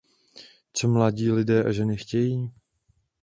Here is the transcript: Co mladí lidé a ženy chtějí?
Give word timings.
Co 0.73 0.87
mladí 0.87 1.31
lidé 1.31 1.63
a 1.63 1.71
ženy 1.71 1.97
chtějí? 1.97 2.51